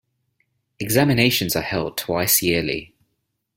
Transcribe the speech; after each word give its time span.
Examinations 0.79 1.55
are 1.55 1.61
held 1.61 1.95
twice 1.95 2.41
yearly. 2.41 2.95